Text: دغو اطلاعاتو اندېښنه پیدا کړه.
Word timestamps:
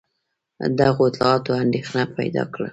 دغو 0.79 1.01
اطلاعاتو 1.09 1.51
اندېښنه 1.63 2.03
پیدا 2.17 2.43
کړه. 2.53 2.69